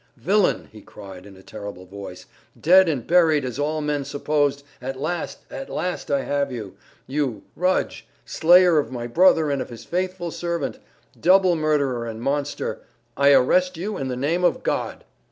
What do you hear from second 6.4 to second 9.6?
you! You, Rudge, slayer of my brother